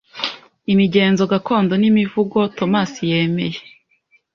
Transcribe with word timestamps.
imigenzo 0.73 1.23
gakondo 1.31 1.73
nimivugo 1.81 2.37
Thomas 2.57 2.91
yemeye 3.09 3.59